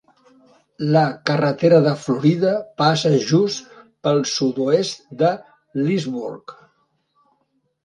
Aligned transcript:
La 0.95 1.01
carretera 1.29 1.81
de 1.87 1.93
Florida 2.05 2.53
passa 2.83 3.13
just 3.33 3.77
pel 4.09 4.25
sud-oest 4.33 5.07
de 5.23 5.33
Leesburg. 5.85 6.59